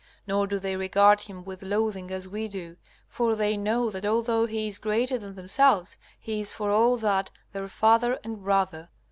Nor 0.25 0.47
do 0.47 0.57
they 0.57 0.75
regard 0.75 1.19
him 1.21 1.43
with 1.45 1.61
loathing 1.61 2.09
as 2.09 2.27
we 2.27 2.47
do, 2.47 2.75
for 3.07 3.35
they 3.35 3.55
know 3.55 3.91
that 3.91 4.03
although 4.03 4.47
he 4.47 4.67
is 4.67 4.79
greater 4.79 5.19
than 5.19 5.35
themselves, 5.35 5.95
he 6.19 6.41
is 6.41 6.51
for 6.51 6.71
all 6.71 6.97
that 6.97 7.29
their 7.51 7.67
father 7.67 8.17
and 8.23 8.41
brother. 8.43 8.89